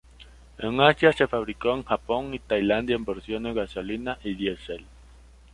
En 0.57 0.81
Asia 0.81 1.13
se 1.13 1.27
fabricó 1.27 1.75
en 1.75 1.83
Japón 1.83 2.33
y 2.33 2.39
Tailandia 2.39 2.95
en 2.95 3.05
versiones 3.05 3.53
Gasolina 3.53 4.17
y 4.23 4.33
Diesel. 4.33 4.83